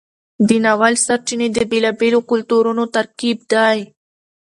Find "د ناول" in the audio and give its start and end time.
0.47-0.93